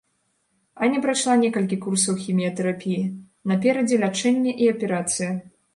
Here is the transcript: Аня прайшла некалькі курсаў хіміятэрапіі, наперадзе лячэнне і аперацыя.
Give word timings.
Аня 0.87 1.01
прайшла 1.03 1.35
некалькі 1.43 1.77
курсаў 1.85 2.17
хіміятэрапіі, 2.23 2.99
наперадзе 3.53 3.95
лячэнне 4.07 4.51
і 4.67 4.77
аперацыя. 4.77 5.31